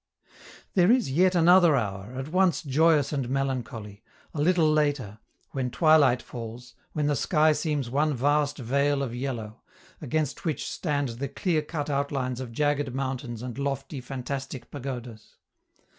[0.73, 4.01] There is yet another hour, at once joyous and melancholy,
[4.33, 5.19] a little later,
[5.51, 9.61] when twilight falls, when the sky seems one vast veil of yellow,
[10.01, 15.37] against which stand the clear cut outlines of jagged mountains and lofty, fantastic pagodas.